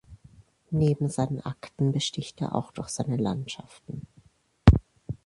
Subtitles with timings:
[0.71, 4.07] Neben seinen Akten besticht er auch durch seine Landschaften.